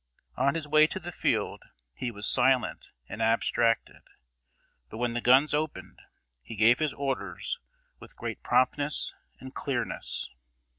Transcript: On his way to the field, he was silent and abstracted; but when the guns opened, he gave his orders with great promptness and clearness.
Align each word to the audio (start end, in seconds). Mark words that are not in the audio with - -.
On 0.35 0.55
his 0.55 0.67
way 0.67 0.87
to 0.87 0.99
the 0.99 1.11
field, 1.11 1.61
he 1.93 2.09
was 2.09 2.25
silent 2.27 2.89
and 3.07 3.21
abstracted; 3.21 4.01
but 4.89 4.97
when 4.97 5.13
the 5.13 5.21
guns 5.21 5.53
opened, 5.53 5.99
he 6.41 6.55
gave 6.55 6.79
his 6.79 6.95
orders 6.95 7.59
with 7.99 8.15
great 8.17 8.41
promptness 8.41 9.13
and 9.39 9.53
clearness. 9.53 10.31